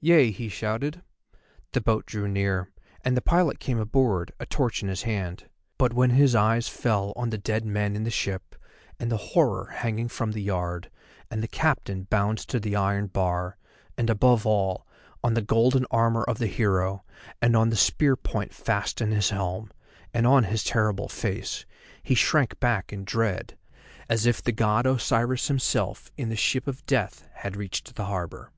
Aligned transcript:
"Yea," 0.00 0.32
he 0.32 0.48
shouted. 0.48 1.00
The 1.70 1.80
boat 1.80 2.04
drew 2.04 2.26
near, 2.26 2.72
and 3.04 3.16
the 3.16 3.20
pilot 3.22 3.60
came 3.60 3.78
aboard, 3.78 4.32
a 4.40 4.44
torch 4.46 4.82
in 4.82 4.88
his 4.88 5.02
hand; 5.02 5.48
but 5.78 5.92
when 5.92 6.10
his 6.10 6.34
eyes 6.34 6.66
fell 6.68 7.12
on 7.14 7.30
the 7.30 7.38
dead 7.38 7.64
men 7.64 7.94
in 7.94 8.02
the 8.02 8.10
ship, 8.10 8.56
and 8.98 9.12
the 9.12 9.16
horror 9.30 9.66
hanging 9.66 10.08
from 10.08 10.32
the 10.32 10.42
yard, 10.42 10.90
and 11.30 11.40
the 11.40 11.46
captain 11.46 12.02
bound 12.02 12.38
to 12.38 12.58
the 12.58 12.74
iron 12.74 13.06
bar, 13.06 13.58
and 13.96 14.10
above 14.10 14.44
all, 14.44 14.88
on 15.22 15.34
the 15.34 15.40
golden 15.40 15.86
armour 15.92 16.24
of 16.24 16.38
the 16.38 16.48
hero, 16.48 17.04
and 17.40 17.54
on 17.54 17.70
the 17.70 17.76
spear 17.76 18.16
point 18.16 18.52
fast 18.52 19.00
in 19.00 19.12
his 19.12 19.30
helm, 19.30 19.70
and 20.12 20.26
on 20.26 20.42
his 20.42 20.64
terrible 20.64 21.06
face, 21.08 21.64
he 22.02 22.16
shrank 22.16 22.58
back 22.58 22.92
in 22.92 23.04
dread, 23.04 23.56
as 24.08 24.26
if 24.26 24.42
the 24.42 24.50
God 24.50 24.84
Osiris 24.84 25.46
himself, 25.46 26.10
in 26.16 26.28
the 26.28 26.34
Ship 26.34 26.66
of 26.66 26.84
Death, 26.86 27.28
had 27.34 27.54
reached 27.54 27.94
the 27.94 28.06
harbour. 28.06 28.50